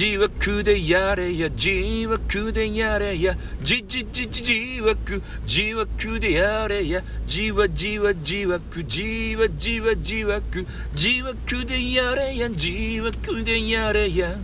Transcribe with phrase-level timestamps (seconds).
[0.00, 3.36] じわくでやれやじわくでやれや。
[3.60, 7.02] じじじじじわくじわくでやれや。
[7.26, 14.34] じわじわじわくじわじわじわくじわくでやれやじわくでやれや。